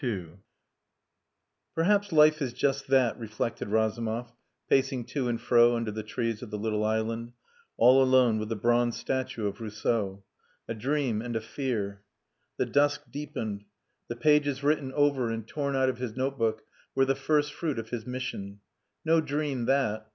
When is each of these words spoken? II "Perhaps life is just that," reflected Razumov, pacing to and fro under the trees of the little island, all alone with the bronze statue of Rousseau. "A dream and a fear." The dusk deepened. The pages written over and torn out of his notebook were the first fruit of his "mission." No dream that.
II 0.03 0.29
"Perhaps 1.75 2.11
life 2.11 2.41
is 2.41 2.53
just 2.53 2.87
that," 2.87 3.19
reflected 3.19 3.67
Razumov, 3.69 4.31
pacing 4.67 5.03
to 5.05 5.27
and 5.27 5.39
fro 5.39 5.75
under 5.75 5.91
the 5.91 6.01
trees 6.01 6.41
of 6.41 6.49
the 6.49 6.57
little 6.57 6.83
island, 6.83 7.33
all 7.77 8.01
alone 8.01 8.39
with 8.39 8.49
the 8.49 8.55
bronze 8.55 8.97
statue 8.97 9.45
of 9.45 9.61
Rousseau. 9.61 10.23
"A 10.67 10.73
dream 10.73 11.21
and 11.21 11.35
a 11.35 11.39
fear." 11.39 12.01
The 12.57 12.65
dusk 12.65 13.03
deepened. 13.11 13.63
The 14.07 14.15
pages 14.15 14.63
written 14.63 14.91
over 14.93 15.29
and 15.29 15.47
torn 15.47 15.75
out 15.75 15.87
of 15.87 15.99
his 15.99 16.15
notebook 16.15 16.63
were 16.95 17.05
the 17.05 17.13
first 17.13 17.53
fruit 17.53 17.77
of 17.77 17.89
his 17.91 18.03
"mission." 18.07 18.59
No 19.05 19.21
dream 19.21 19.65
that. 19.65 20.07